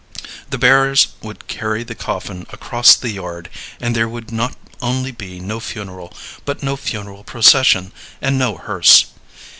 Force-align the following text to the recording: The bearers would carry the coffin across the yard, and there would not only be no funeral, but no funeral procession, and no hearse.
The 0.49 0.57
bearers 0.57 1.09
would 1.21 1.45
carry 1.45 1.83
the 1.83 1.93
coffin 1.93 2.47
across 2.49 2.95
the 2.95 3.11
yard, 3.11 3.51
and 3.79 3.95
there 3.95 4.09
would 4.09 4.31
not 4.31 4.55
only 4.81 5.11
be 5.11 5.39
no 5.39 5.59
funeral, 5.59 6.11
but 6.43 6.63
no 6.63 6.75
funeral 6.75 7.23
procession, 7.23 7.91
and 8.19 8.35
no 8.39 8.57
hearse. 8.57 9.05